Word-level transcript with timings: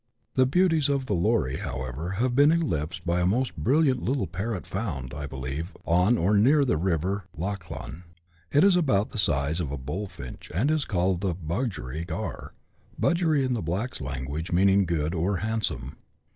The 0.33 0.47
beauties 0.47 0.89
of 0.89 1.05
the 1.05 1.13
lorie, 1.13 1.57
however, 1.57 2.13
have 2.13 2.35
been 2.35 2.51
eclipsed 2.51 3.05
by 3.05 3.21
a 3.21 3.25
most 3.27 3.55
brilliant 3.55 4.01
little 4.01 4.25
parrot, 4.25 4.65
found, 4.65 5.13
I 5.13 5.27
believe, 5.27 5.77
on 5.85 6.17
or 6.17 6.35
near 6.35 6.65
the 6.65 6.75
river 6.75 7.25
Lachlan. 7.37 8.05
It 8.51 8.63
is 8.63 8.75
about 8.75 9.11
the 9.11 9.19
size 9.19 9.59
of 9.59 9.71
a 9.71 9.77
bullfinch, 9.77 10.49
and 10.55 10.71
is 10.71 10.85
called 10.85 11.21
the 11.21 11.35
budgery 11.35 12.03
garr 12.03 12.55
(budgery, 12.97 13.45
in 13.45 13.53
the 13.53 13.61
blacks' 13.61 14.01
language, 14.01 14.51
meaning 14.51 14.85
good 14.87 15.13
or 15.13 15.37
handsome). 15.37 15.97